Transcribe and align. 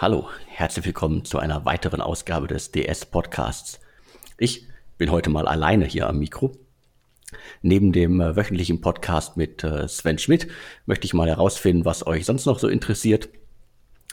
Hallo, 0.00 0.30
herzlich 0.46 0.86
willkommen 0.86 1.26
zu 1.26 1.38
einer 1.38 1.66
weiteren 1.66 2.00
Ausgabe 2.00 2.46
des 2.46 2.72
DS 2.72 3.04
Podcasts. 3.04 3.80
Ich 4.38 4.66
bin 4.96 5.10
heute 5.10 5.28
mal 5.28 5.46
alleine 5.46 5.84
hier 5.84 6.08
am 6.08 6.20
Mikro. 6.20 6.52
Neben 7.60 7.92
dem 7.92 8.18
äh, 8.18 8.34
wöchentlichen 8.34 8.80
Podcast 8.80 9.36
mit 9.36 9.62
äh, 9.62 9.86
Sven 9.88 10.16
Schmidt 10.16 10.48
möchte 10.86 11.04
ich 11.04 11.12
mal 11.12 11.28
herausfinden, 11.28 11.84
was 11.84 12.06
euch 12.06 12.24
sonst 12.24 12.46
noch 12.46 12.58
so 12.58 12.66
interessiert. 12.66 13.28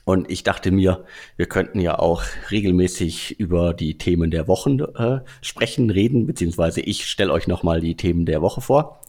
Und 0.04 0.30
ich 0.30 0.44
dachte 0.44 0.72
mir, 0.72 1.06
wir 1.38 1.46
könnten 1.46 1.80
ja 1.80 1.98
auch 1.98 2.22
regelmäßig 2.52 3.40
über 3.40 3.74
die 3.74 3.98
Themen 3.98 4.30
der 4.30 4.50
Wochen 4.50 4.82
äh, 4.82 5.22
sprechen, 5.42 5.90
reden, 5.90 6.28
beziehungsweise 6.28 6.82
ich 6.82 7.06
stelle 7.06 7.32
euch 7.32 7.48
nochmal 7.48 7.80
die 7.80 7.96
Themen 7.96 8.26
der 8.26 8.42
Woche 8.42 8.60
vor. 8.60 9.00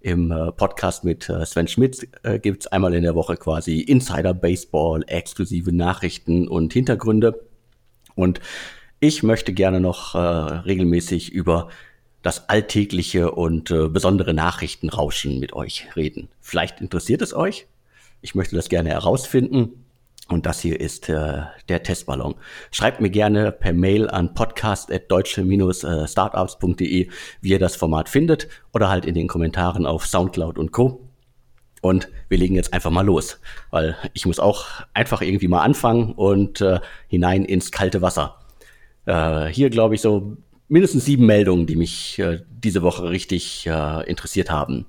Im 0.00 0.30
äh, 0.30 0.52
Podcast 0.52 1.04
mit 1.04 1.28
äh, 1.28 1.44
Sven 1.44 1.68
Schmidt 1.68 2.08
äh, 2.22 2.38
gibt 2.38 2.72
einmal 2.72 2.94
in 2.94 3.02
der 3.02 3.14
Woche 3.14 3.36
quasi 3.36 3.80
Insider 3.80 4.34
Baseball, 4.34 5.04
exklusive 5.06 5.72
Nachrichten 5.72 6.48
und 6.48 6.72
Hintergründe. 6.72 7.40
Und 8.14 8.40
ich 9.00 9.22
möchte 9.22 9.52
gerne 9.52 9.80
noch 9.80 10.14
äh, 10.14 10.18
regelmäßig 10.18 11.32
über 11.32 11.68
das 12.22 12.48
alltägliche 12.48 13.30
und 13.30 13.70
äh, 13.70 13.88
besondere 13.88 14.34
Nachrichtenrauschen 14.34 15.38
mit 15.38 15.52
euch 15.52 15.86
reden. 15.94 16.28
Vielleicht 16.40 16.80
interessiert 16.80 17.22
es 17.22 17.34
euch. 17.34 17.66
Ich 18.20 18.34
möchte 18.34 18.56
das 18.56 18.68
gerne 18.68 18.90
herausfinden. 18.90 19.85
Und 20.28 20.44
das 20.44 20.60
hier 20.60 20.80
ist 20.80 21.08
äh, 21.08 21.42
der 21.68 21.84
Testballon. 21.84 22.34
Schreibt 22.72 23.00
mir 23.00 23.10
gerne 23.10 23.52
per 23.52 23.72
Mail 23.72 24.10
an 24.10 24.34
podcast.deutsche-startups.de, 24.34 27.08
wie 27.40 27.48
ihr 27.48 27.60
das 27.60 27.76
Format 27.76 28.08
findet 28.08 28.48
oder 28.74 28.88
halt 28.88 29.06
in 29.06 29.14
den 29.14 29.28
Kommentaren 29.28 29.86
auf 29.86 30.04
Soundcloud 30.06 30.58
und 30.58 30.72
Co. 30.72 31.08
Und 31.80 32.08
wir 32.28 32.38
legen 32.38 32.56
jetzt 32.56 32.72
einfach 32.72 32.90
mal 32.90 33.06
los, 33.06 33.38
weil 33.70 33.96
ich 34.14 34.26
muss 34.26 34.40
auch 34.40 34.66
einfach 34.94 35.22
irgendwie 35.22 35.46
mal 35.46 35.62
anfangen 35.62 36.10
und 36.12 36.60
äh, 36.60 36.80
hinein 37.06 37.44
ins 37.44 37.70
kalte 37.70 38.02
Wasser. 38.02 38.40
Äh, 39.04 39.46
hier 39.46 39.70
glaube 39.70 39.94
ich 39.94 40.00
so 40.00 40.36
mindestens 40.66 41.04
sieben 41.04 41.26
Meldungen, 41.26 41.66
die 41.66 41.76
mich 41.76 42.18
äh, 42.18 42.40
diese 42.50 42.82
Woche 42.82 43.10
richtig 43.10 43.68
äh, 43.68 44.04
interessiert 44.08 44.50
haben. 44.50 44.86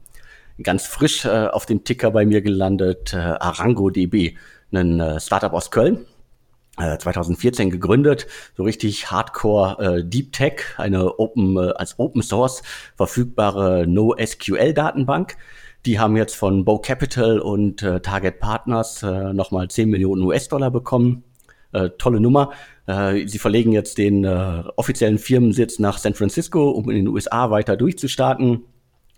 Ganz 0.63 0.87
frisch 0.87 1.25
äh, 1.25 1.47
auf 1.47 1.67
dem 1.67 1.83
Ticker 1.83 2.09
bei 2.09 2.25
mir 2.25 2.41
gelandet, 2.41 3.13
äh, 3.13 3.17
ArangoDB, 3.17 4.35
ein 4.71 4.99
äh, 4.99 5.19
Startup 5.19 5.53
aus 5.53 5.71
Köln. 5.71 6.05
2014 6.77 7.67
äh, 7.67 7.71
gegründet, 7.71 8.27
so 8.55 8.63
richtig 8.63 9.09
Hardcore 9.09 9.97
äh, 9.97 10.03
Deep 10.03 10.31
Tech, 10.31 10.61
eine 10.77 11.17
Open 11.17 11.57
äh, 11.57 11.71
als 11.71 11.97
Open 11.97 12.21
Source 12.21 12.61
verfügbare 12.95 13.87
NoSQL 13.87 14.73
Datenbank. 14.73 15.37
Die 15.85 15.99
haben 15.99 16.17
jetzt 16.17 16.35
von 16.35 16.65
Bow 16.65 16.79
Capital 16.79 17.39
und 17.39 17.81
äh, 17.81 17.99
Target 18.01 18.39
Partners 18.39 19.03
äh, 19.03 19.33
nochmal 19.33 19.69
10 19.69 19.89
Millionen 19.89 20.21
US-Dollar 20.23 20.69
bekommen. 20.69 21.23
Äh, 21.71 21.89
tolle 21.97 22.19
Nummer. 22.19 22.51
Äh, 22.87 23.27
sie 23.27 23.39
verlegen 23.39 23.71
jetzt 23.71 23.97
den 23.97 24.23
äh, 24.23 24.63
offiziellen 24.75 25.17
Firmensitz 25.17 25.79
nach 25.79 25.97
San 25.97 26.13
Francisco, 26.13 26.69
um 26.69 26.89
in 26.89 26.97
den 26.97 27.07
USA 27.07 27.51
weiter 27.51 27.75
durchzustarten. 27.75 28.65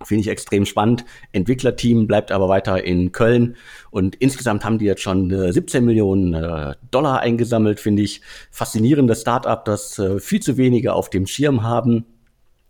Finde 0.03 0.21
ich 0.21 0.29
extrem 0.29 0.65
spannend. 0.65 1.03
Entwicklerteam 1.33 2.07
bleibt 2.07 2.31
aber 2.31 2.47
weiter 2.47 2.83
in 2.83 3.11
Köln 3.11 3.57
und 3.91 4.15
insgesamt 4.15 4.63
haben 4.63 4.77
die 4.77 4.85
jetzt 4.85 5.01
schon 5.01 5.29
äh, 5.31 5.51
17 5.51 5.83
Millionen 5.83 6.33
äh, 6.33 6.75
Dollar 6.89 7.19
eingesammelt. 7.19 7.81
Finde 7.81 8.03
ich 8.03 8.21
faszinierendes 8.49 9.21
Startup, 9.21 9.63
das 9.65 9.99
äh, 9.99 10.19
viel 10.19 10.41
zu 10.41 10.55
wenige 10.57 10.93
auf 10.93 11.09
dem 11.09 11.27
Schirm 11.27 11.63
haben 11.63 12.05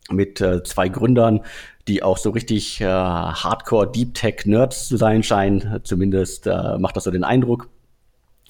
mit 0.09 0.41
äh, 0.41 0.63
zwei 0.63 0.89
Gründern, 0.89 1.41
die 1.87 2.01
auch 2.01 2.17
so 2.17 2.31
richtig 2.31 2.81
Hardcore 2.81 3.91
Deep 3.91 4.13
Tech 4.13 4.45
Nerds 4.45 4.87
zu 4.87 4.97
sein 4.97 5.23
scheinen. 5.23 5.79
Zumindest 5.83 6.45
macht 6.45 6.95
das 6.95 7.05
so 7.05 7.09
den 7.09 7.23
Eindruck. 7.23 7.67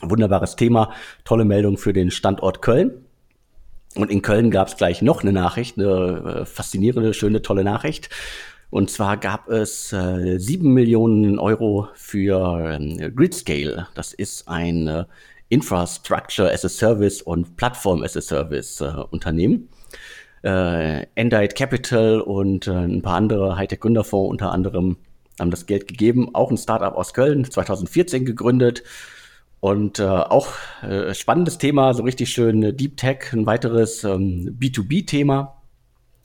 Wunderbares 0.02 0.58
Thema, 0.58 0.92
tolle 1.24 1.46
Meldung 1.46 1.78
für 1.78 1.94
den 1.94 2.12
Standort 2.12 2.62
Köln. 2.62 3.06
Und 3.96 4.12
in 4.12 4.22
Köln 4.22 4.52
gab 4.52 4.68
es 4.68 4.78
gleich 4.78 5.02
noch 5.02 5.22
eine 5.22 5.34
Nachricht, 5.34 5.78
eine 5.78 6.42
äh, 6.42 6.46
faszinierende, 6.46 7.14
schöne, 7.14 7.42
tolle 7.42 7.64
Nachricht. 7.64 8.10
Und 8.70 8.92
zwar 8.92 9.18
gab 9.18 9.50
es 9.50 9.92
äh, 9.94 10.38
7 10.38 10.72
Millionen 10.72 11.40
Euro 11.40 11.88
für 11.96 12.80
äh, 12.80 13.12
Gridscale. 13.12 13.88
Das 13.96 14.14
ist 14.14 14.48
ein 14.48 14.88
äh, 14.88 15.06
Infrastructure 15.50 16.52
as 16.52 16.64
a 16.64 16.70
Service 16.70 17.22
und 17.22 17.58
Plattform 17.58 18.04
as 18.04 18.16
a 18.16 18.22
Service 18.22 18.82
äh, 18.82 18.94
Unternehmen. 19.10 19.70
Äh, 20.44 21.08
Endite 21.16 21.56
Capital 21.56 22.22
und 22.22 22.68
äh, 22.68 22.72
ein 22.72 23.02
paar 23.02 23.16
andere 23.16 23.58
Hightech-Gründerfonds 23.58 24.30
unter 24.30 24.52
anderem 24.52 24.98
haben 25.40 25.52
das 25.52 25.66
Geld 25.66 25.88
gegeben. 25.88 26.36
Auch 26.36 26.52
ein 26.52 26.58
Startup 26.58 26.96
aus 26.96 27.14
Köln, 27.14 27.50
2014 27.50 28.26
gegründet. 28.26 28.84
Und 29.62 30.00
äh, 30.00 30.06
auch 30.06 30.54
äh, 30.82 31.14
spannendes 31.14 31.58
Thema, 31.58 31.94
so 31.94 32.04
richtig 32.04 32.30
schön 32.30 32.64
äh, 32.64 32.74
Deep 32.74 32.96
Tech, 32.96 33.34
ein 33.34 33.46
weiteres 33.46 34.06
ähm, 34.06 34.56
B2B-Thema. 34.58 35.59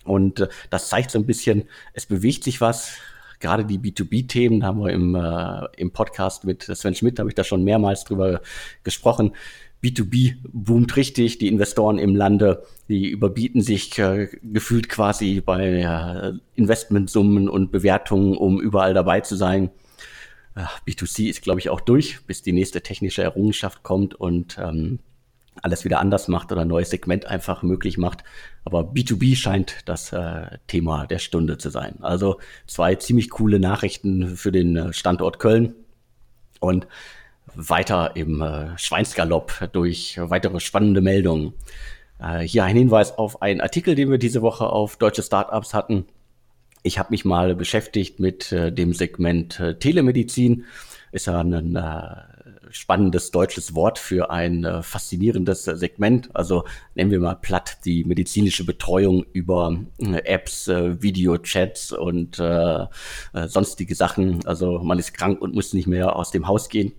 Und 0.04 0.40
äh, 0.40 0.48
das 0.70 0.88
zeigt 0.88 1.10
so 1.10 1.18
ein 1.18 1.26
bisschen, 1.26 1.64
es 1.92 2.06
bewegt 2.06 2.44
sich 2.44 2.60
was. 2.60 2.96
Gerade 3.40 3.64
die 3.64 3.78
B2B-Themen 3.78 4.64
haben 4.64 4.80
wir 4.80 4.92
im, 4.92 5.14
äh, 5.14 5.66
im 5.76 5.90
Podcast 5.90 6.44
mit 6.44 6.62
Sven 6.62 6.94
Schmidt, 6.94 7.18
habe 7.18 7.28
ich 7.28 7.34
da 7.34 7.44
schon 7.44 7.64
mehrmals 7.64 8.04
drüber 8.04 8.40
gesprochen. 8.84 9.32
B2B 9.82 10.36
boomt 10.50 10.96
richtig, 10.96 11.38
die 11.38 11.48
Investoren 11.48 11.98
im 11.98 12.16
Lande, 12.16 12.64
die 12.88 13.10
überbieten 13.10 13.60
sich 13.60 13.98
äh, 13.98 14.28
gefühlt 14.42 14.88
quasi 14.88 15.42
bei 15.44 15.82
äh, 15.82 16.32
Investmentsummen 16.54 17.50
und 17.50 17.70
Bewertungen, 17.70 18.36
um 18.36 18.60
überall 18.60 18.94
dabei 18.94 19.20
zu 19.20 19.36
sein. 19.36 19.70
B2C 20.86 21.28
ist, 21.28 21.42
glaube 21.42 21.58
ich, 21.58 21.68
auch 21.68 21.80
durch, 21.80 22.24
bis 22.26 22.40
die 22.40 22.52
nächste 22.52 22.80
technische 22.80 23.24
Errungenschaft 23.24 23.82
kommt 23.82 24.14
und 24.14 24.56
ähm, 24.56 25.00
alles 25.62 25.84
wieder 25.84 26.00
anders 26.00 26.28
macht 26.28 26.52
oder 26.52 26.62
ein 26.62 26.68
neues 26.68 26.90
Segment 26.90 27.26
einfach 27.26 27.62
möglich 27.62 27.98
macht. 27.98 28.24
Aber 28.64 28.80
B2B 28.80 29.36
scheint 29.36 29.76
das 29.86 30.12
äh, 30.12 30.58
Thema 30.66 31.06
der 31.06 31.18
Stunde 31.18 31.58
zu 31.58 31.70
sein. 31.70 31.96
Also 32.00 32.40
zwei 32.66 32.94
ziemlich 32.96 33.30
coole 33.30 33.60
Nachrichten 33.60 34.36
für 34.36 34.52
den 34.52 34.76
äh, 34.76 34.92
Standort 34.92 35.38
Köln 35.38 35.74
und 36.60 36.86
weiter 37.54 38.16
im 38.16 38.40
äh, 38.40 38.76
Schweinsgalopp 38.78 39.70
durch 39.72 40.18
weitere 40.20 40.60
spannende 40.60 41.00
Meldungen. 41.00 41.54
Äh, 42.18 42.40
hier 42.40 42.64
ein 42.64 42.76
Hinweis 42.76 43.16
auf 43.16 43.42
einen 43.42 43.60
Artikel, 43.60 43.94
den 43.94 44.10
wir 44.10 44.18
diese 44.18 44.42
Woche 44.42 44.66
auf 44.66 44.96
deutsche 44.96 45.22
Startups 45.22 45.74
hatten. 45.74 46.06
Ich 46.82 46.98
habe 46.98 47.10
mich 47.10 47.24
mal 47.24 47.54
beschäftigt 47.54 48.20
mit 48.20 48.52
äh, 48.52 48.72
dem 48.72 48.92
Segment 48.92 49.60
äh, 49.60 49.78
Telemedizin. 49.78 50.64
Ist 51.12 51.26
ja 51.26 51.40
ein 51.40 51.78
spannendes 52.74 53.30
deutsches 53.30 53.74
Wort 53.74 53.98
für 53.98 54.30
ein 54.30 54.64
äh, 54.64 54.82
faszinierendes 54.82 55.64
Segment. 55.64 56.34
Also 56.34 56.64
nennen 56.94 57.10
wir 57.10 57.20
mal 57.20 57.36
platt 57.36 57.78
die 57.84 58.04
medizinische 58.04 58.64
Betreuung 58.64 59.24
über 59.32 59.78
äh, 59.98 60.18
Apps, 60.24 60.68
äh, 60.68 61.00
Videochats 61.00 61.92
und 61.92 62.42
sonstige 63.46 63.94
Sachen. 63.94 64.44
Also 64.46 64.78
man 64.80 64.98
ist 64.98 65.14
krank 65.14 65.40
und 65.40 65.54
muss 65.54 65.72
nicht 65.72 65.86
mehr 65.86 66.16
aus 66.16 66.30
dem 66.30 66.46
Haus 66.48 66.68
gehen 66.68 66.92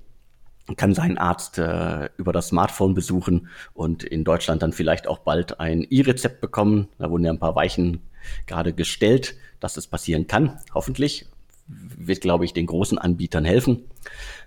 kann 0.77 0.95
seinen 0.95 1.19
Arzt 1.19 1.59
äh, 1.59 2.09
über 2.17 2.33
das 2.33 2.47
Smartphone 2.47 2.95
besuchen 2.95 3.49
und 3.73 4.03
in 4.03 4.23
Deutschland 4.23 4.63
dann 4.63 4.73
vielleicht 4.73 5.07
auch 5.07 5.19
bald 5.19 5.59
ein 5.59 5.83
E-Rezept 5.83 6.41
bekommen. 6.41 6.87
Da 6.97 7.11
wurden 7.11 7.23
ja 7.23 7.31
ein 7.31 7.39
paar 7.39 7.55
Weichen 7.55 8.01
gerade 8.47 8.73
gestellt, 8.73 9.35
dass 9.59 9.77
es 9.77 9.85
passieren 9.85 10.25
kann. 10.25 10.59
Hoffentlich 10.73 11.27
wird, 11.67 12.21
glaube 12.21 12.45
ich, 12.45 12.53
den 12.53 12.67
großen 12.67 12.97
Anbietern 12.97 13.45
helfen. 13.45 13.83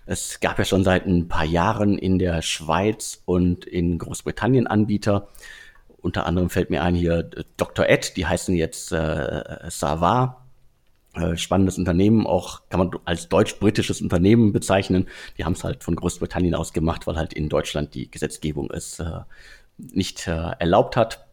Es 0.06 0.40
gab 0.40 0.58
ja 0.58 0.64
schon 0.64 0.84
seit 0.84 1.06
ein 1.06 1.28
paar 1.28 1.44
Jahren 1.44 1.98
in 1.98 2.18
der 2.18 2.42
Schweiz 2.42 3.22
und 3.24 3.64
in 3.64 3.98
Großbritannien 3.98 4.66
Anbieter. 4.66 5.28
Unter 6.00 6.26
anderem 6.26 6.48
fällt 6.48 6.70
mir 6.70 6.82
ein 6.82 6.94
hier 6.94 7.30
äh, 7.36 7.44
Dr. 7.56 7.86
Ed, 7.86 8.16
die 8.16 8.26
heißen 8.26 8.54
jetzt 8.54 8.92
äh, 8.92 9.68
Savar. 9.68 10.46
Äh, 11.14 11.36
spannendes 11.36 11.78
Unternehmen, 11.78 12.26
auch 12.26 12.62
kann 12.68 12.78
man 12.78 12.90
als 13.04 13.28
deutsch-britisches 13.28 14.00
Unternehmen 14.00 14.52
bezeichnen. 14.52 15.08
Die 15.36 15.44
haben 15.44 15.54
es 15.54 15.64
halt 15.64 15.82
von 15.82 15.96
Großbritannien 15.96 16.54
aus 16.54 16.72
gemacht, 16.72 17.06
weil 17.06 17.16
halt 17.16 17.32
in 17.32 17.48
Deutschland 17.48 17.94
die 17.94 18.10
Gesetzgebung 18.10 18.70
es 18.70 19.00
äh, 19.00 19.20
nicht 19.78 20.28
äh, 20.28 20.52
erlaubt 20.58 20.96
hat 20.96 21.26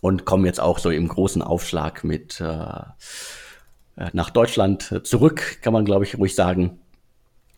und 0.00 0.24
kommen 0.24 0.46
jetzt 0.46 0.60
auch 0.60 0.78
so 0.78 0.90
im 0.90 1.08
großen 1.08 1.42
Aufschlag 1.42 2.04
mit 2.04 2.40
äh, 2.40 2.44
äh 2.44 2.84
nach 4.12 4.30
Deutschland 4.30 5.02
zurück, 5.04 5.58
kann 5.62 5.72
man 5.72 5.84
glaube 5.84 6.04
ich 6.04 6.18
ruhig 6.18 6.34
sagen. 6.34 6.80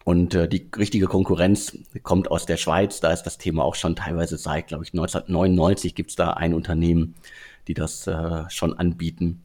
Und 0.07 0.37
äh, 0.37 0.49
die 0.49 0.71
richtige 0.79 1.07
Konkurrenz 1.07 1.77
kommt 2.05 2.31
aus 2.31 2.47
der 2.47 2.59
Schweiz. 2.59 3.01
Da 3.01 3.11
ist 3.11 3.25
das 3.25 3.39
Thema 3.39 3.65
auch 3.65 3.75
schon 3.75 3.97
teilweise 3.97 4.39
seit, 4.39 4.69
glaube 4.69 4.85
ich, 4.85 4.93
1999 4.93 5.97
gibt 5.97 6.11
es 6.11 6.17
da 6.17 6.31
ein 6.31 6.55
Unternehmen, 6.55 7.17
die 7.67 7.75
das 7.75 8.07
äh, 8.07 8.49
schon 8.49 8.79
anbieten. 8.79 9.43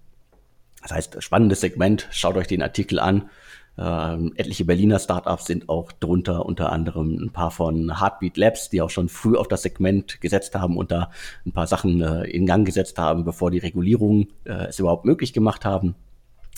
Das 0.83 0.91
heißt, 0.91 1.23
spannendes 1.23 1.61
Segment. 1.61 2.07
Schaut 2.11 2.37
euch 2.37 2.45
den 2.45 2.61
Artikel 2.61 2.99
an. 2.99 3.31
Ähm, 3.75 4.33
etliche 4.35 4.63
Berliner 4.63 4.99
Startups 4.99 5.45
sind 5.45 5.67
auch 5.67 5.91
drunter, 5.93 6.45
unter 6.45 6.71
anderem 6.71 7.15
ein 7.15 7.31
paar 7.31 7.49
von 7.49 7.99
Heartbeat 7.99 8.37
Labs, 8.37 8.69
die 8.69 8.83
auch 8.83 8.91
schon 8.91 9.09
früh 9.09 9.37
auf 9.37 9.47
das 9.47 9.63
Segment 9.63 10.21
gesetzt 10.21 10.53
haben 10.53 10.77
und 10.77 10.91
da 10.91 11.09
ein 11.43 11.53
paar 11.53 11.65
Sachen 11.65 12.01
äh, 12.01 12.25
in 12.25 12.45
Gang 12.45 12.67
gesetzt 12.67 12.99
haben, 12.99 13.23
bevor 13.23 13.49
die 13.49 13.57
Regulierungen 13.57 14.27
äh, 14.43 14.67
es 14.67 14.77
überhaupt 14.77 15.05
möglich 15.05 15.33
gemacht 15.33 15.65
haben. 15.65 15.95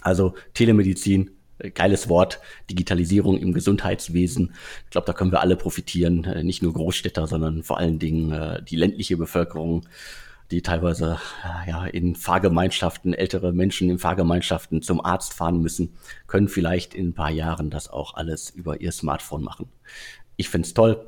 Also 0.04 0.36
Telemedizin, 0.54 1.32
äh, 1.60 1.72
geiles 1.72 2.10
Wort, 2.10 2.40
Digitalisierung 2.70 3.38
im 3.38 3.54
Gesundheitswesen. 3.54 4.54
Ich 4.86 4.92
glaube, 4.92 5.08
da 5.08 5.14
können 5.14 5.32
wir 5.32 5.42
alle 5.42 5.56
profitieren, 5.56 6.24
äh, 6.26 6.44
nicht 6.44 6.62
nur 6.62 6.74
Großstädter, 6.74 7.28
sondern 7.28 7.64
vor 7.64 7.78
allen 7.78 8.00
Dingen 8.00 8.32
äh, 8.32 8.62
die 8.64 8.76
ländliche 8.76 9.18
Bevölkerung, 9.18 9.88
die 10.52 10.62
teilweise 10.62 11.20
ja, 11.68 11.86
in 11.86 12.16
Fahrgemeinschaften, 12.16 13.14
ältere 13.14 13.54
Menschen 13.54 13.90
in 13.90 13.98
Fahrgemeinschaften 13.98 14.84
zum 14.84 15.04
Arzt 15.04 15.34
fahren 15.34 15.62
müssen, 15.62 15.96
können 16.28 16.48
vielleicht 16.48 16.94
in 16.94 17.08
ein 17.08 17.14
paar 17.14 17.32
Jahren 17.32 17.72
das 17.72 17.90
auch 17.90 18.14
alles 18.14 18.52
über 18.52 18.80
ihr 18.80 18.92
Smartphone 18.92 19.42
machen. 19.42 19.70
Ich 20.36 20.50
finde 20.50 20.68
es 20.68 20.74
toll, 20.76 21.08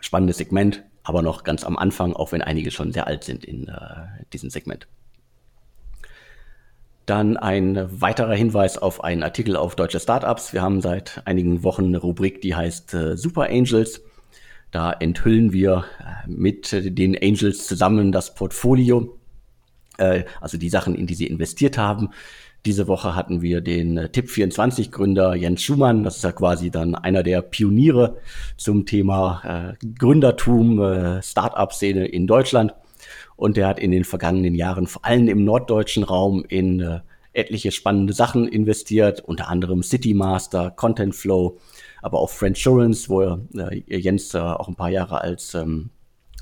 spannendes 0.00 0.38
Segment, 0.38 0.82
aber 1.04 1.22
noch 1.22 1.44
ganz 1.44 1.62
am 1.62 1.76
Anfang, 1.76 2.14
auch 2.14 2.32
wenn 2.32 2.42
einige 2.42 2.70
schon 2.72 2.92
sehr 2.92 3.06
alt 3.06 3.22
sind 3.22 3.44
in 3.44 3.68
äh, 3.68 4.06
diesem 4.32 4.50
Segment. 4.50 4.88
Dann 7.06 7.36
ein 7.36 7.88
weiterer 8.00 8.34
Hinweis 8.34 8.78
auf 8.78 9.04
einen 9.04 9.22
Artikel 9.22 9.56
auf 9.56 9.76
deutsche 9.76 10.00
Startups. 10.00 10.52
Wir 10.52 10.62
haben 10.62 10.80
seit 10.80 11.22
einigen 11.26 11.62
Wochen 11.62 11.84
eine 11.86 11.98
Rubrik, 11.98 12.40
die 12.40 12.54
heißt 12.54 12.94
äh, 12.94 13.16
Super 13.16 13.50
Angels. 13.50 14.00
Da 14.70 14.90
enthüllen 14.92 15.52
wir 15.52 15.84
äh, 16.00 16.28
mit 16.28 16.72
den 16.72 17.16
Angels 17.20 17.66
zusammen 17.66 18.10
das 18.10 18.34
Portfolio, 18.34 19.18
äh, 19.98 20.24
also 20.40 20.56
die 20.56 20.70
Sachen, 20.70 20.94
in 20.94 21.06
die 21.06 21.14
sie 21.14 21.26
investiert 21.26 21.76
haben. 21.76 22.08
Diese 22.64 22.88
Woche 22.88 23.14
hatten 23.14 23.42
wir 23.42 23.60
den 23.60 23.98
äh, 23.98 24.08
Tipp24 24.10 24.90
Gründer 24.90 25.34
Jens 25.34 25.62
Schumann. 25.62 26.02
Das 26.02 26.16
ist 26.16 26.24
ja 26.24 26.32
quasi 26.32 26.70
dann 26.70 26.94
einer 26.94 27.22
der 27.22 27.42
Pioniere 27.42 28.16
zum 28.56 28.86
Thema 28.86 29.76
äh, 29.80 29.86
Gründertum, 29.98 30.80
äh, 30.80 31.22
Startup-Szene 31.22 32.06
in 32.06 32.26
Deutschland. 32.26 32.74
Und 33.36 33.56
der 33.56 33.66
hat 33.66 33.78
in 33.78 33.90
den 33.90 34.04
vergangenen 34.04 34.54
Jahren 34.54 34.86
vor 34.86 35.04
allem 35.04 35.28
im 35.28 35.44
norddeutschen 35.44 36.04
Raum 36.04 36.44
in 36.48 36.80
äh, 36.80 37.00
etliche 37.32 37.72
spannende 37.72 38.12
Sachen 38.12 38.48
investiert, 38.48 39.20
unter 39.20 39.48
anderem 39.48 39.82
City 39.82 40.14
Master, 40.14 40.70
Content 40.70 41.14
Flow, 41.14 41.58
aber 42.00 42.20
auch 42.20 42.30
Friendsurance, 42.30 43.08
wo 43.08 43.22
äh, 43.22 43.82
Jens 43.86 44.34
äh, 44.34 44.38
auch 44.38 44.68
ein 44.68 44.76
paar 44.76 44.90
Jahre 44.90 45.20
als 45.20 45.54
ähm, 45.54 45.90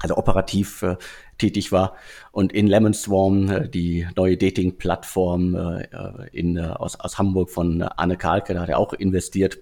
also 0.01 0.17
operativ 0.17 0.83
äh, 0.83 0.97
tätig 1.39 1.73
war 1.73 1.95
und 2.33 2.53
in 2.53 2.67
Lemon 2.67 2.95
Swarm, 2.95 3.49
äh, 3.49 3.69
die 3.69 4.07
neue 4.17 4.37
Dating-Plattform 4.37 5.55
äh, 5.55 5.83
äh 5.85 6.29
in, 6.33 6.57
äh, 6.57 6.63
aus, 6.63 6.99
aus 7.01 7.19
Hamburg 7.19 7.51
von 7.51 7.83
Anne 7.83 8.17
Kalke, 8.17 8.55
da 8.55 8.61
hat 8.61 8.69
er 8.69 8.79
auch 8.79 8.93
investiert. 8.93 9.59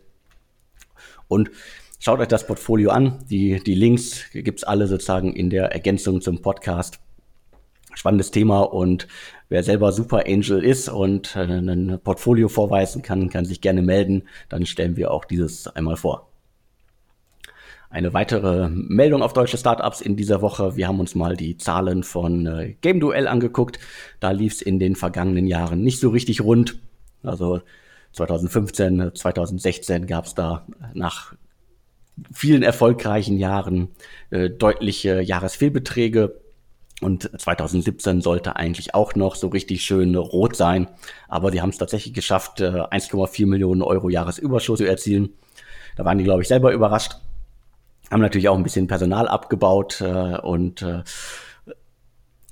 Und 1.29 1.51
schaut 1.99 2.21
euch 2.21 2.29
das 2.29 2.47
Portfolio 2.47 2.91
an. 2.91 3.25
Die, 3.31 3.63
die 3.63 3.75
Links 3.75 4.25
gibt's 4.33 4.65
alle 4.65 4.87
sozusagen 4.87 5.33
in 5.33 5.51
der 5.51 5.73
Ergänzung 5.73 6.21
zum 6.21 6.43
Podcast 6.43 6.99
spannendes 7.95 8.31
Thema 8.31 8.61
und 8.61 9.09
wer 9.49 9.63
selber 9.63 9.93
Super 9.93 10.25
Angel 10.27 10.65
ist 10.65 10.89
und 10.89 11.37
äh, 11.37 11.41
ein 11.41 12.01
Portfolio 12.03 12.49
vorweisen 12.49 13.03
kann, 13.03 13.31
kann 13.31 13.45
sich 13.45 13.61
gerne 13.61 13.83
melden. 13.83 14.25
Dann 14.49 14.67
stellen 14.67 14.97
wir 14.97 15.11
auch 15.11 15.25
dieses 15.25 15.67
einmal 15.69 15.97
vor. 15.97 16.31
Eine 17.93 18.15
weitere 18.15 18.69
Meldung 18.69 19.21
auf 19.21 19.33
deutsche 19.33 19.59
Startups 19.59 20.01
in 20.01 20.15
dieser 20.15 20.43
Woche. 20.43 20.77
Wir 20.77 20.87
haben 20.87 21.01
uns 21.01 21.17
mal 21.17 21.37
die 21.37 21.57
Zahlen 21.57 22.05
von 22.05 22.47
äh, 22.47 22.77
Game 22.81 23.01
Duell 23.01 23.27
angeguckt. 23.27 23.81
Da 24.21 24.31
lief 24.31 24.53
es 24.55 24.63
in 24.63 24.79
den 24.79 24.95
vergangenen 24.95 25.49
Jahren 25.49 25.83
nicht 25.83 25.99
so 25.99 26.11
richtig 26.11 26.41
rund. 26.41 26.79
Also 27.25 27.63
2015, 28.13 29.13
2016 29.15 30.07
gab 30.07 30.27
es 30.27 30.35
da 30.35 30.67
nach 30.95 31.35
vielen 32.33 32.63
erfolgreichen 32.63 33.39
Jahren 33.39 33.89
äh, 34.31 34.51
deutliche 34.51 35.21
Jahresfehlbeträge. 35.21 36.40
Und 37.01 37.31
2017 37.41 38.21
sollte 38.21 38.57
eigentlich 38.57 38.95
auch 38.95 39.15
noch 39.15 39.35
so 39.35 39.49
richtig 39.49 39.83
schön 39.83 40.15
rot 40.17 40.55
sein. 40.55 40.89
Aber 41.29 41.51
die 41.51 41.63
haben 41.63 41.71
es 41.71 41.79
tatsächlich 41.79 42.13
geschafft, 42.13 42.61
1,4 42.61 43.43
äh, 43.43 43.47
Millionen 43.47 43.83
Euro 43.83 44.11
Jahresüberschuss 44.11 44.79
zu 44.79 44.85
erzielen. 44.85 45.31
Da 45.97 46.05
waren 46.05 46.19
die, 46.19 46.25
glaube 46.25 46.43
ich, 46.43 46.49
selber 46.49 46.73
überrascht. 46.73 47.17
Haben 48.11 48.21
natürlich 48.21 48.49
auch 48.49 48.57
ein 48.57 48.63
bisschen 48.63 48.87
Personal 48.87 49.29
abgebaut 49.29 50.01
äh, 50.01 50.39
und 50.39 50.83
äh, 50.83 51.03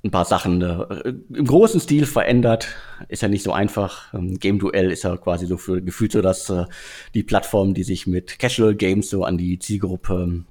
ein 0.05 0.11
paar 0.11 0.25
Sachen 0.25 0.63
äh, 0.63 1.13
im 1.35 1.45
großen 1.45 1.81
Stil 1.81 2.07
verändert. 2.07 2.69
Ist 3.09 3.23
ja 3.23 3.29
nicht 3.29 3.43
so 3.43 3.53
einfach. 3.53 4.15
Ähm, 4.15 4.39
Game 4.39 4.59
Duell 4.59 4.91
ist 4.91 5.03
ja 5.03 5.17
quasi 5.17 5.47
so 5.47 5.57
für 5.59 5.83
gefühlt 5.83 6.13
so, 6.13 6.23
dass 6.23 6.49
äh, 6.51 6.65
die 7.15 7.23
Plattform, 7.23 7.75
die 7.75 7.83
sich 7.83 8.07
mit 8.07 8.39
Casual 8.39 8.75
Games 8.75 9.11
so 9.11 9.25
an 9.25 9.37
die 9.37 9.59
Zielgruppe 9.59 10.45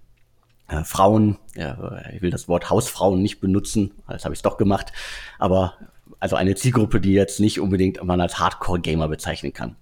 äh, 0.67 0.83
Frauen, 0.83 1.37
ja, 1.55 2.01
ich 2.13 2.21
will 2.21 2.31
das 2.31 2.47
Wort 2.47 2.69
Hausfrauen 2.69 3.21
nicht 3.21 3.39
benutzen, 3.39 3.91
das 4.07 4.25
habe 4.25 4.35
ich 4.35 4.41
doch 4.41 4.57
gemacht, 4.57 4.91
aber 5.39 5.73
also 6.19 6.35
eine 6.35 6.55
Zielgruppe, 6.55 6.99
die 6.99 7.13
jetzt 7.13 7.39
nicht 7.39 7.59
unbedingt 7.59 8.03
man 8.03 8.21
als 8.21 8.39
Hardcore-Gamer 8.39 9.07
bezeichnen 9.07 9.53
kann. 9.53 9.75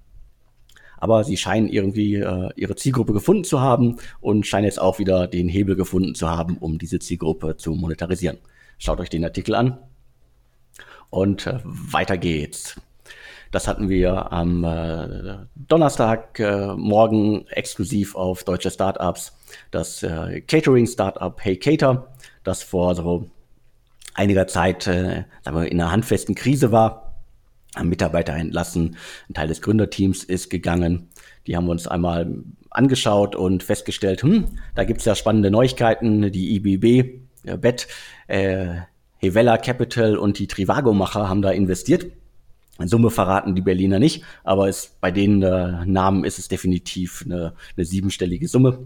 Aber 0.97 1.23
sie 1.23 1.37
scheinen 1.37 1.67
irgendwie 1.67 2.15
äh, 2.15 2.49
ihre 2.55 2.75
Zielgruppe 2.75 3.13
gefunden 3.13 3.43
zu 3.43 3.61
haben 3.61 3.97
und 4.21 4.47
scheinen 4.47 4.65
jetzt 4.65 4.79
auch 4.79 4.97
wieder 4.97 5.27
den 5.27 5.49
Hebel 5.49 5.75
gefunden 5.75 6.15
zu 6.15 6.29
haben, 6.29 6.57
um 6.57 6.77
diese 6.77 6.99
Zielgruppe 6.99 7.57
zu 7.57 7.71
monetarisieren. 7.71 8.37
Schaut 8.77 8.99
euch 8.99 9.09
den 9.09 9.23
Artikel 9.23 9.55
an. 9.55 9.77
Und 11.09 11.47
äh, 11.47 11.59
weiter 11.63 12.17
geht's. 12.17 12.79
Das 13.51 13.67
hatten 13.67 13.87
wir 13.87 14.33
am 14.33 14.63
äh, 14.63 15.37
Donnerstag 15.55 16.39
äh, 16.39 16.75
exklusiv 17.51 18.15
auf 18.15 18.43
deutsche 18.43 18.71
Startups. 18.71 19.33
Das 19.71 20.03
äh, 20.03 20.41
Catering-Startup 20.41 21.35
Hey 21.39 21.57
Cater, 21.57 22.13
das 22.43 22.63
vor 22.63 22.95
so 22.95 23.29
einiger 24.13 24.47
Zeit 24.47 24.87
äh, 24.87 25.25
sagen 25.43 25.57
wir, 25.57 25.71
in 25.71 25.81
einer 25.81 25.91
handfesten 25.91 26.35
Krise 26.35 26.71
war, 26.71 27.15
haben 27.75 27.89
Mitarbeiter 27.89 28.33
entlassen, 28.33 28.97
ein 29.29 29.33
Teil 29.33 29.47
des 29.47 29.61
Gründerteams 29.61 30.23
ist 30.23 30.49
gegangen. 30.49 31.09
Die 31.45 31.55
haben 31.55 31.69
uns 31.69 31.87
einmal 31.87 32.43
angeschaut 32.69 33.35
und 33.35 33.63
festgestellt, 33.63 34.23
hm, 34.23 34.45
da 34.73 34.83
gibt's 34.83 35.05
ja 35.05 35.15
spannende 35.15 35.51
Neuigkeiten. 35.51 36.31
Die 36.31 36.55
IBB, 36.55 37.19
äh, 37.43 37.57
Bet, 37.57 37.87
äh, 38.27 38.81
Hevella 39.17 39.57
Capital 39.57 40.17
und 40.17 40.39
die 40.39 40.47
Trivago-Macher 40.47 41.29
haben 41.29 41.41
da 41.41 41.51
investiert. 41.51 42.05
Summe 42.79 43.09
verraten 43.09 43.55
die 43.55 43.61
Berliner 43.61 43.99
nicht, 43.99 44.23
aber 44.43 44.67
es, 44.67 44.97
bei 44.99 45.09
den 45.09 45.41
äh, 45.41 45.85
Namen 45.85 46.25
ist 46.25 46.39
es 46.39 46.49
definitiv 46.49 47.23
eine, 47.25 47.53
eine 47.77 47.85
siebenstellige 47.85 48.49
Summe. 48.49 48.85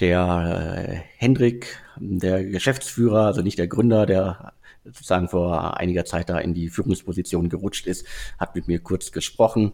Der 0.00 0.84
äh, 0.88 0.96
Hendrik, 1.16 1.78
der 1.96 2.44
Geschäftsführer, 2.44 3.26
also 3.26 3.42
nicht 3.42 3.58
der 3.58 3.68
Gründer, 3.68 4.06
der 4.06 4.52
sozusagen 4.84 5.28
vor 5.28 5.78
einiger 5.78 6.04
Zeit 6.04 6.28
da 6.28 6.38
in 6.38 6.54
die 6.54 6.68
Führungsposition 6.68 7.48
gerutscht 7.48 7.86
ist, 7.86 8.06
hat 8.38 8.54
mit 8.54 8.66
mir 8.66 8.80
kurz 8.80 9.12
gesprochen, 9.12 9.72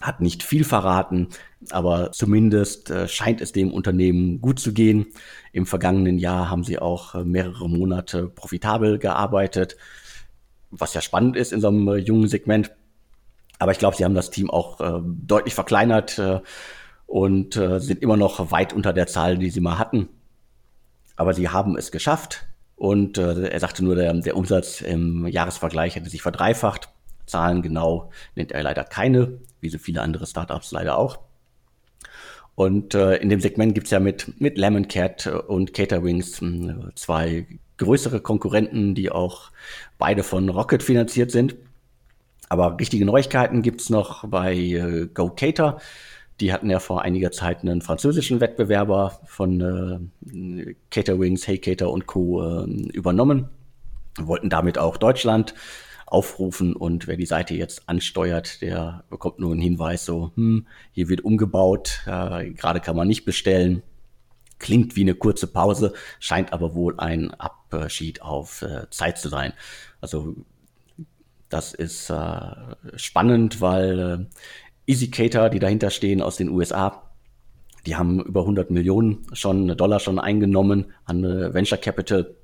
hat 0.00 0.20
nicht 0.20 0.42
viel 0.42 0.64
verraten, 0.64 1.28
aber 1.70 2.12
zumindest 2.12 2.90
äh, 2.90 3.08
scheint 3.08 3.40
es 3.40 3.52
dem 3.52 3.72
Unternehmen 3.72 4.40
gut 4.40 4.58
zu 4.58 4.72
gehen. 4.72 5.06
Im 5.52 5.66
vergangenen 5.66 6.18
Jahr 6.18 6.48
haben 6.48 6.64
sie 6.64 6.78
auch 6.78 7.14
äh, 7.14 7.24
mehrere 7.24 7.68
Monate 7.68 8.28
profitabel 8.28 8.98
gearbeitet 8.98 9.76
was 10.72 10.94
ja 10.94 11.02
spannend 11.02 11.36
ist 11.36 11.52
in 11.52 11.60
so 11.60 11.68
einem 11.68 11.86
äh, 11.88 11.96
jungen 11.96 12.28
Segment. 12.28 12.72
Aber 13.58 13.70
ich 13.70 13.78
glaube, 13.78 13.96
sie 13.96 14.04
haben 14.04 14.14
das 14.14 14.30
Team 14.30 14.50
auch 14.50 14.80
deutlich 15.04 15.54
verkleinert 15.54 16.20
und 17.12 17.56
äh, 17.56 17.78
sind 17.78 18.00
immer 18.00 18.16
noch 18.16 18.52
weit 18.52 18.72
unter 18.72 18.94
der 18.94 19.06
Zahl, 19.06 19.36
die 19.36 19.50
sie 19.50 19.60
mal 19.60 19.78
hatten. 19.78 20.08
Aber 21.14 21.34
sie 21.34 21.50
haben 21.50 21.76
es 21.76 21.92
geschafft. 21.92 22.46
Und 22.74 23.18
äh, 23.18 23.48
er 23.48 23.60
sagte 23.60 23.84
nur, 23.84 23.96
der, 23.96 24.14
der 24.14 24.34
Umsatz 24.34 24.80
im 24.80 25.26
Jahresvergleich 25.26 25.94
hätte 25.94 26.08
sich 26.08 26.22
verdreifacht. 26.22 26.88
Zahlen 27.26 27.60
genau 27.60 28.10
nennt 28.34 28.52
er 28.52 28.62
leider 28.62 28.84
keine, 28.84 29.40
wie 29.60 29.68
so 29.68 29.76
viele 29.76 30.00
andere 30.00 30.26
Startups 30.26 30.72
leider 30.72 30.96
auch. 30.96 31.18
Und 32.54 32.94
äh, 32.94 33.16
in 33.16 33.28
dem 33.28 33.40
Segment 33.40 33.74
gibt's 33.74 33.90
ja 33.90 34.00
mit, 34.00 34.40
mit 34.40 34.56
Lemon 34.56 34.88
Cat 34.88 35.26
und 35.26 35.74
Caterwings 35.74 36.40
hm, 36.40 36.92
zwei 36.94 37.46
größere 37.76 38.22
Konkurrenten, 38.22 38.94
die 38.94 39.10
auch 39.10 39.50
beide 39.98 40.22
von 40.22 40.48
Rocket 40.48 40.82
finanziert 40.82 41.30
sind. 41.30 41.56
Aber 42.48 42.78
richtige 42.80 43.04
Neuigkeiten 43.04 43.60
gibt's 43.60 43.90
noch 43.90 44.26
bei 44.26 44.54
äh, 44.54 45.08
GoCater. 45.12 45.78
Die 46.40 46.52
hatten 46.52 46.70
ja 46.70 46.80
vor 46.80 47.02
einiger 47.02 47.30
Zeit 47.30 47.60
einen 47.60 47.82
französischen 47.82 48.40
Wettbewerber 48.40 49.20
von 49.24 49.60
äh, 49.60 50.74
Caterwings, 50.90 51.46
Hey 51.46 51.58
Cater 51.58 51.90
und 51.90 52.06
Co. 52.06 52.64
Äh, 52.64 52.64
übernommen. 52.92 53.48
Wollten 54.18 54.50
damit 54.50 54.78
auch 54.78 54.96
Deutschland 54.96 55.54
aufrufen 56.12 56.76
und 56.76 57.06
wer 57.06 57.16
die 57.16 57.26
Seite 57.26 57.54
jetzt 57.54 57.88
ansteuert, 57.88 58.60
der 58.60 59.04
bekommt 59.08 59.38
nur 59.38 59.52
einen 59.52 59.62
Hinweis 59.62 60.04
so, 60.04 60.30
hm, 60.34 60.66
hier 60.92 61.08
wird 61.08 61.22
umgebaut, 61.22 62.02
äh, 62.06 62.50
gerade 62.50 62.80
kann 62.80 62.96
man 62.96 63.08
nicht 63.08 63.24
bestellen. 63.24 63.82
Klingt 64.58 64.94
wie 64.94 65.00
eine 65.00 65.14
kurze 65.14 65.46
Pause, 65.46 65.94
scheint 66.20 66.52
aber 66.52 66.74
wohl 66.74 67.00
ein 67.00 67.32
Abschied 67.32 68.20
auf 68.20 68.62
äh, 68.62 68.88
Zeit 68.90 69.18
zu 69.18 69.30
sein. 69.30 69.54
Also 70.00 70.36
das 71.48 71.72
ist 71.74 72.10
äh, 72.10 72.96
spannend, 72.96 73.60
weil 73.60 73.98
äh, 73.98 74.36
EasyCater, 74.86 75.48
die 75.48 75.58
dahinter 75.58 75.90
stehen 75.90 76.22
aus 76.22 76.36
den 76.36 76.48
USA, 76.48 77.02
die 77.86 77.96
haben 77.96 78.20
über 78.20 78.40
100 78.40 78.70
Millionen 78.70 79.26
schon 79.32 79.76
Dollar 79.76 80.00
schon 80.00 80.18
eingenommen 80.18 80.92
an 81.04 81.24
äh, 81.24 81.52
Venture 81.52 81.78
Capital 81.78 82.34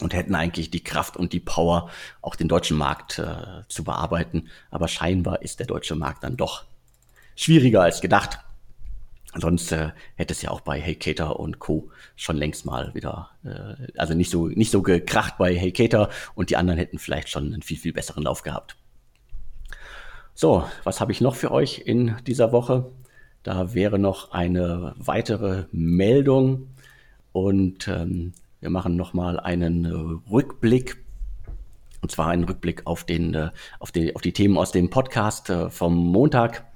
und 0.00 0.14
hätten 0.14 0.34
eigentlich 0.34 0.70
die 0.70 0.84
Kraft 0.84 1.16
und 1.16 1.32
die 1.32 1.40
Power, 1.40 1.90
auch 2.22 2.36
den 2.36 2.48
deutschen 2.48 2.76
Markt 2.76 3.18
äh, 3.18 3.62
zu 3.68 3.82
bearbeiten. 3.84 4.48
Aber 4.70 4.88
scheinbar 4.88 5.42
ist 5.42 5.58
der 5.58 5.66
deutsche 5.66 5.96
Markt 5.96 6.22
dann 6.22 6.36
doch 6.36 6.64
schwieriger 7.34 7.82
als 7.82 8.00
gedacht. 8.00 8.40
Sonst 9.34 9.72
äh, 9.72 9.90
hätte 10.16 10.32
es 10.32 10.42
ja 10.42 10.50
auch 10.50 10.60
bei 10.60 10.80
Hey 10.80 10.94
Cater 10.94 11.38
und 11.38 11.58
Co. 11.58 11.90
schon 12.16 12.36
längst 12.36 12.64
mal 12.64 12.94
wieder, 12.94 13.30
äh, 13.44 13.92
also 13.98 14.14
nicht 14.14 14.30
so, 14.30 14.48
nicht 14.48 14.70
so 14.70 14.82
gekracht 14.82 15.36
bei 15.38 15.54
Hey 15.56 15.72
Cater 15.72 16.08
und 16.34 16.50
die 16.50 16.56
anderen 16.56 16.78
hätten 16.78 16.98
vielleicht 16.98 17.28
schon 17.28 17.52
einen 17.52 17.62
viel, 17.62 17.76
viel 17.76 17.92
besseren 17.92 18.22
Lauf 18.22 18.42
gehabt. 18.42 18.76
So, 20.40 20.62
was 20.84 21.00
habe 21.00 21.10
ich 21.10 21.20
noch 21.20 21.34
für 21.34 21.50
euch 21.50 21.82
in 21.84 22.14
dieser 22.28 22.52
Woche? 22.52 22.92
Da 23.42 23.74
wäre 23.74 23.98
noch 23.98 24.30
eine 24.30 24.94
weitere 24.96 25.64
Meldung 25.72 26.68
und 27.32 27.88
ähm, 27.88 28.34
wir 28.60 28.70
machen 28.70 28.94
nochmal 28.94 29.40
einen 29.40 29.84
äh, 29.84 30.30
Rückblick 30.30 30.98
und 32.02 32.12
zwar 32.12 32.28
einen 32.28 32.44
Rückblick 32.44 32.86
auf, 32.86 33.02
den, 33.02 33.34
äh, 33.34 33.50
auf, 33.80 33.90
die, 33.90 34.14
auf 34.14 34.22
die 34.22 34.32
Themen 34.32 34.56
aus 34.58 34.70
dem 34.70 34.90
Podcast 34.90 35.50
äh, 35.50 35.70
vom 35.70 35.96
Montag. 35.96 36.66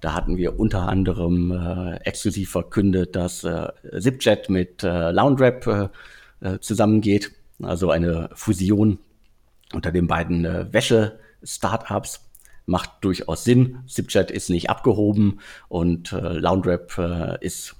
Da 0.00 0.14
hatten 0.14 0.36
wir 0.36 0.60
unter 0.60 0.88
anderem 0.88 1.98
exklusiv 2.04 2.52
verkündet, 2.52 3.16
dass 3.16 3.40
ZipJet 3.40 4.48
mit 4.48 4.84
äh, 4.84 5.10
Loundrap 5.10 5.90
äh, 6.40 6.58
zusammengeht, 6.60 7.32
also 7.60 7.90
eine 7.90 8.30
Fusion 8.34 9.00
unter 9.72 9.90
den 9.90 10.06
beiden 10.06 10.44
Wäsche-Startups. 10.72 12.29
Macht 12.70 12.90
durchaus 13.00 13.42
Sinn. 13.42 13.80
ZipJet 13.88 14.30
ist 14.30 14.48
nicht 14.48 14.70
abgehoben 14.70 15.40
und 15.68 16.12
äh, 16.12 16.34
Loundrap 16.34 16.96
äh, 16.98 17.44
ist 17.44 17.74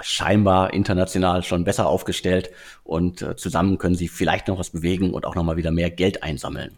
scheinbar 0.00 0.72
international 0.72 1.42
schon 1.42 1.64
besser 1.64 1.88
aufgestellt 1.88 2.50
und 2.84 3.22
äh, 3.22 3.34
zusammen 3.34 3.78
können 3.78 3.96
sie 3.96 4.06
vielleicht 4.06 4.46
noch 4.46 4.60
was 4.60 4.70
bewegen 4.70 5.12
und 5.12 5.26
auch 5.26 5.34
noch 5.34 5.42
mal 5.42 5.56
wieder 5.56 5.72
mehr 5.72 5.90
Geld 5.90 6.22
einsammeln. 6.22 6.76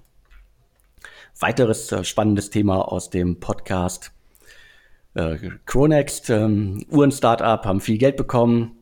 Weiteres 1.38 1.92
äh, 1.92 2.02
spannendes 2.02 2.48
Thema 2.48 2.90
aus 2.90 3.10
dem 3.10 3.40
Podcast 3.40 4.12
äh, 5.12 5.36
Chronext, 5.66 6.30
ähm, 6.30 6.86
Uhren-Startup, 6.90 7.62
haben 7.66 7.82
viel 7.82 7.98
Geld 7.98 8.16
bekommen, 8.16 8.72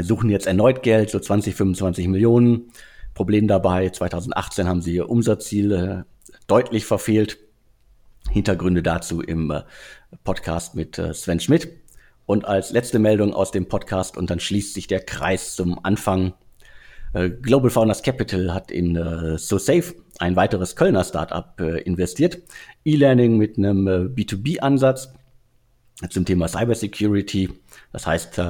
suchen 0.00 0.28
jetzt 0.28 0.48
erneut 0.48 0.82
Geld, 0.82 1.10
so 1.10 1.20
20, 1.20 1.54
25 1.54 2.08
Millionen. 2.08 2.72
Problem 3.14 3.46
dabei, 3.46 3.90
2018 3.90 4.66
haben 4.66 4.82
sie 4.82 4.94
ihr 4.94 5.08
Umsatzziel 5.08 5.72
äh, 5.72 6.32
deutlich 6.46 6.84
verfehlt. 6.84 7.38
Hintergründe 8.30 8.82
dazu 8.82 9.20
im 9.20 9.50
äh, 9.50 9.62
Podcast 10.24 10.74
mit 10.74 10.98
äh, 10.98 11.12
Sven 11.12 11.40
Schmidt. 11.40 11.68
Und 12.26 12.44
als 12.44 12.70
letzte 12.70 13.00
Meldung 13.00 13.34
aus 13.34 13.50
dem 13.50 13.66
Podcast, 13.66 14.16
und 14.16 14.30
dann 14.30 14.38
schließt 14.38 14.74
sich 14.74 14.86
der 14.86 15.00
Kreis 15.00 15.56
zum 15.56 15.84
Anfang. 15.84 16.32
Äh, 17.12 17.30
Global 17.30 17.70
Founders 17.70 18.02
Capital 18.02 18.54
hat 18.54 18.70
in 18.70 18.94
SoSafe, 19.36 19.96
ein 20.20 20.36
weiteres 20.36 20.76
Kölner 20.76 21.02
Startup, 21.02 21.58
investiert. 21.60 22.38
E-Learning 22.84 23.36
mit 23.36 23.58
einem 23.58 23.88
äh, 23.88 23.90
B2B-Ansatz 24.04 25.12
zum 26.08 26.24
Thema 26.24 26.46
Cybersecurity. 26.46 27.50
Das 27.92 28.06
heißt, 28.06 28.40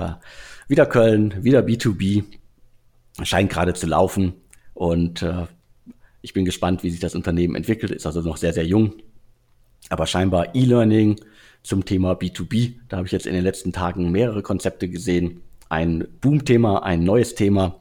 wieder 0.69 0.87
Köln, 0.87 1.43
wieder 1.43 1.63
B2B, 1.63 2.23
scheint 3.25 3.51
gerade 3.51 3.75
zu 3.75 3.89
laufen. 3.89 4.35
Und 4.73 5.27
ich 6.23 6.33
bin 6.33 6.45
gespannt, 6.45 6.85
wie 6.85 6.91
sich 6.91 7.01
das 7.01 7.17
Unternehmen 7.17 7.57
entwickelt. 7.57 7.91
Ist 7.91 8.07
also 8.07 8.21
noch 8.21 8.37
sehr, 8.37 8.53
sehr 8.53 8.65
jung. 8.65 8.93
Aber 9.89 10.07
scheinbar 10.07 10.55
E-Learning 10.55 11.21
zum 11.63 11.85
Thema 11.85 12.13
B2B. 12.13 12.75
Da 12.89 12.99
habe 12.99 13.07
ich 13.07 13.13
jetzt 13.13 13.27
in 13.27 13.35
den 13.35 13.45
letzten 13.45 13.73
Tagen 13.73 14.11
mehrere 14.11 14.43
Konzepte 14.43 14.89
gesehen. 14.89 15.43
Ein 15.69 16.07
Boom-Thema, 16.21 16.83
ein 16.83 17.05
neues 17.05 17.35
Thema. 17.35 17.77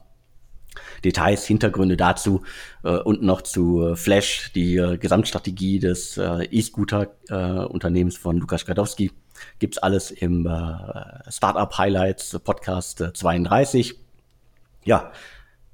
Details, 1.04 1.46
Hintergründe 1.46 1.96
dazu 1.96 2.42
äh, 2.84 2.90
und 2.90 3.22
noch 3.22 3.42
zu 3.42 3.88
äh, 3.88 3.96
Flash, 3.96 4.52
die 4.54 4.76
äh, 4.76 4.98
Gesamtstrategie 4.98 5.78
des 5.78 6.16
äh, 6.16 6.44
E-Scooter-Unternehmens 6.44 8.16
von 8.16 8.36
Lukas 8.38 8.66
Gadowski. 8.66 9.10
Gibt's 9.58 9.78
alles 9.78 10.10
im 10.10 10.46
äh, 10.46 11.30
Startup 11.30 11.76
Highlights 11.76 12.38
Podcast 12.40 13.02
32. 13.14 13.98
Ja, 14.84 15.12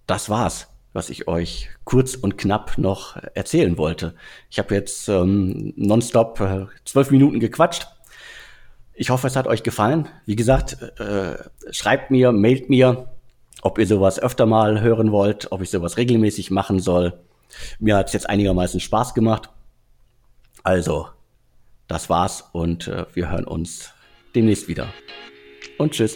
das 0.07 0.31
war's, 0.31 0.69
was 0.97 1.11
ich 1.11 1.29
euch 1.29 1.69
kurz 1.85 2.15
und 2.15 2.39
knapp 2.39 2.79
noch 2.79 3.17
erzählen 3.35 3.77
wollte. 3.77 4.15
Ich 4.51 4.59
habe 4.59 4.75
jetzt 4.75 5.09
ähm, 5.09 5.75
nonstop 5.77 6.41
äh, 6.41 6.67
zwölf 6.87 7.11
Minuten 7.11 7.39
gequatscht. 7.39 7.87
Ich 8.95 9.11
hoffe, 9.11 9.27
es 9.27 9.37
hat 9.37 9.47
euch 9.47 9.63
gefallen. 9.63 10.09
Wie 10.25 10.37
gesagt, 10.37 10.79
äh, 10.99 11.37
schreibt 11.71 12.11
mir, 12.11 12.33
mailt 12.33 12.71
mir, 12.71 13.11
ob 13.61 13.79
ihr 13.79 13.87
sowas 13.87 14.19
öfter 14.19 14.47
mal 14.47 14.81
hören 14.81 15.13
wollt, 15.13 15.53
ob 15.53 15.61
ich 15.61 15.69
sowas 15.69 15.99
regelmäßig 15.99 16.51
machen 16.51 16.81
soll. 16.81 17.21
Mir 17.79 17.97
hat 17.97 18.07
es 18.07 18.15
jetzt 18.15 18.29
einigermaßen 18.31 18.81
Spaß 18.81 19.13
gemacht. 19.13 19.51
Also, 20.63 21.09
das 21.89 22.09
war's 22.09 22.49
und 22.53 22.89
äh, 22.89 23.05
wir 23.13 23.31
hören 23.31 23.45
uns 23.45 23.93
demnächst 24.35 24.67
wieder. 24.67 24.89
Und 25.77 25.93
tschüss. 25.93 26.15